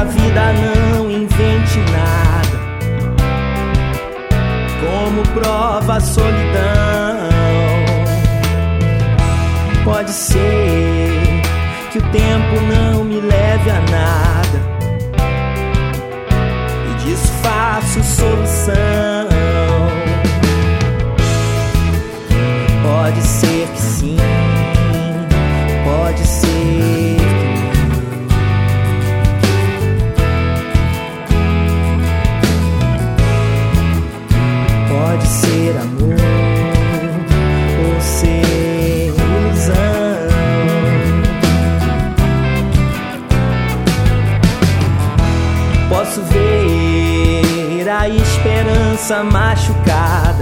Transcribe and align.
a 0.00 0.04
vida 0.04 0.52
não 0.54 1.10
invente 1.10 1.78
nada. 1.92 2.58
Como 4.80 5.22
prova 5.38 5.96
a 5.96 6.00
solidão. 6.00 7.28
Pode 9.84 10.10
ser 10.10 11.42
que 11.92 11.98
o 11.98 12.02
tempo 12.12 12.60
não 12.72 13.04
me 13.04 13.20
leve 13.20 13.70
a 13.70 13.80
nada 13.90 14.39
Posso 46.10 46.22
ver 46.22 47.88
a 47.88 48.08
esperança 48.08 49.22
machucada 49.22 50.40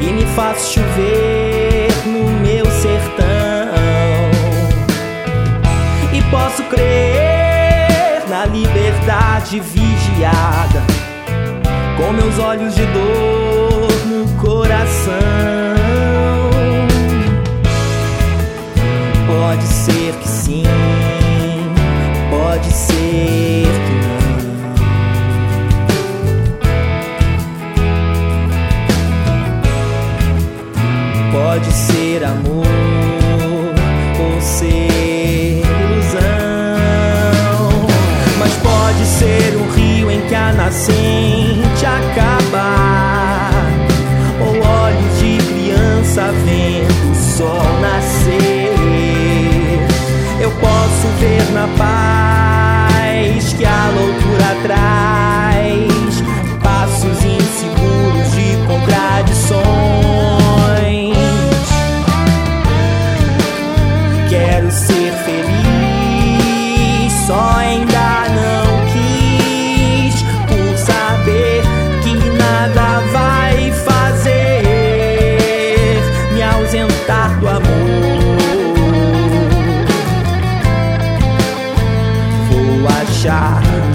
e 0.00 0.06
me 0.06 0.24
faço 0.34 0.72
chover 0.72 1.90
no 2.06 2.40
meu 2.40 2.64
sertão. 2.64 3.26
E 6.10 6.22
posso 6.30 6.62
crer 6.70 8.24
na 8.30 8.46
liberdade 8.46 9.60
vigiada, 9.60 10.82
com 11.98 12.10
meus 12.14 12.38
olhos 12.38 12.74
de 12.74 12.86
dor 12.86 14.06
no 14.06 14.26
coração. 14.42 15.12
Pode 19.26 19.66
ser 19.66 20.14
que 20.14 20.26
sim, 20.26 20.62
Pode 31.36 31.70
ser 31.70 32.24
amor 32.24 32.64
ou 34.18 34.40
ser 34.40 35.60
ilusão, 35.60 36.24
mas 38.38 38.54
pode 38.54 39.04
ser 39.04 39.54
um 39.54 39.70
rio 39.74 40.10
em 40.10 40.22
que 40.22 40.34
a 40.34 40.54
nascente 40.54 41.84
acaba, 41.84 43.50
ou 44.40 44.54
olhos 44.66 45.18
de 45.18 45.36
criança 45.36 46.32
vendo 46.46 47.12
o 47.12 47.14
sol 47.14 47.80
nascer. 47.82 48.72
Eu 50.40 50.50
posso 50.52 51.06
ver 51.20 51.52
na 51.52 51.68
paz 51.76 53.52
que 53.52 53.64
a 53.66 53.90
loucura 53.90 54.56
traz 54.62 55.25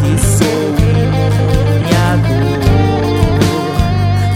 Que 0.00 0.18
sou 0.18 0.74
à 1.94 2.16
dor. 2.16 3.38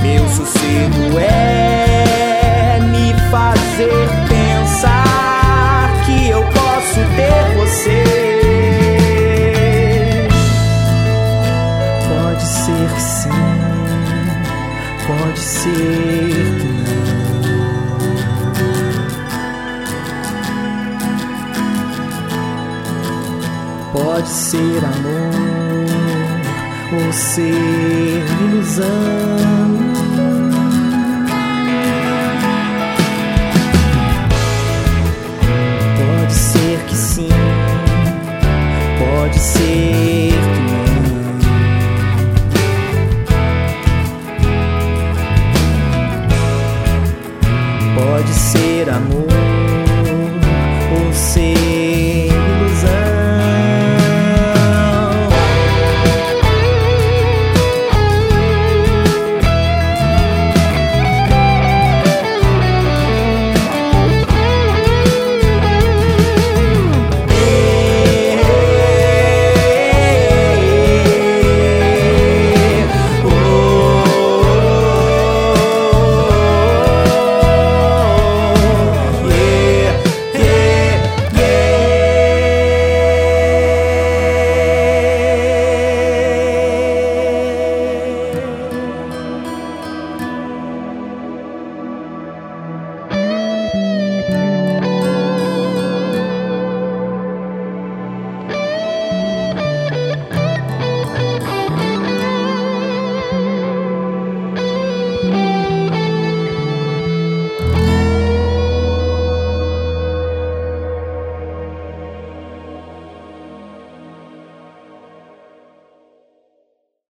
Meu 0.03 0.29
sossego 0.29 1.19
é 1.19 2.79
me 2.81 3.13
fazer 3.31 4.09
pensar 4.29 5.91
que 6.05 6.29
eu 6.29 6.43
posso 6.45 7.01
ter 7.17 7.45
você. 7.57 8.05
Pode 12.09 12.45
ser 12.47 12.89
que 12.95 13.03
sim, 13.03 13.31
pode 15.07 15.41
ser 15.41 15.71
que 16.59 16.67
não. 16.67 17.02
Pode 23.93 24.29
ser 24.29 24.83
amor 24.85 25.85
ou 27.05 27.13
ser 27.13 28.25
ilusão. 28.41 30.02